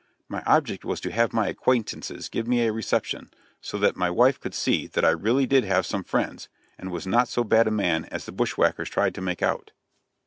[0.27, 3.29] My object was to have my acquaintances give me a reception,
[3.61, 7.05] so that my wife could see that I really did have some friends, and was
[7.05, 9.73] not so bad a man as the bushwhackers tried to make out.